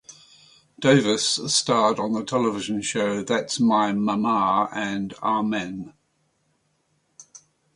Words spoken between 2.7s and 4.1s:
shows "That's My